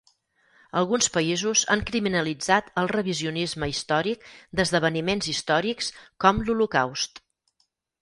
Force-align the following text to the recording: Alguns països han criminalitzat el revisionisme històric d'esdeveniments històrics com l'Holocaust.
Alguns 0.79 1.09
països 1.17 1.61
han 1.75 1.83
criminalitzat 1.89 2.73
el 2.83 2.91
revisionisme 2.95 3.71
històric 3.75 4.27
d'esdeveniments 4.61 5.33
històrics 5.37 5.95
com 6.27 6.45
l'Holocaust. 6.49 7.27